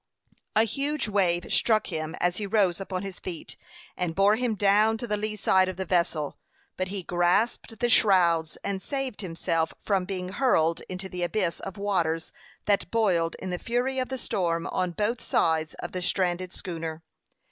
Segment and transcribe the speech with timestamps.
[0.55, 3.55] A huge wave struck him as he rose upon his feet,
[3.95, 6.39] and bore him down to the lee side of the vessel;
[6.75, 11.77] but he grasped the shrouds, and saved himself from being hurled into the abyss of
[11.77, 12.31] waters
[12.65, 17.03] that boiled in the fury of the storm on both sides of the stranded schooner.